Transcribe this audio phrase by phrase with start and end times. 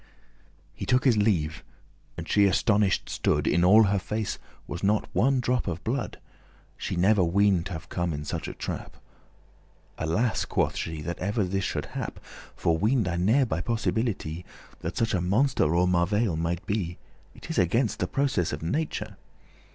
[0.01, 1.63] live or die* He took his leave,
[2.17, 6.19] and she astonish'd stood; In all her face was not one drop of blood:
[6.75, 8.97] She never ween'd t'have come in such a trap.
[9.99, 12.19] "Alas!" quoth she, "that ever this should hap!
[12.55, 14.43] For ween'd I ne'er, by possibility,
[14.79, 16.97] That such a monster or marvail might be;
[17.35, 19.17] It is against the process of nature."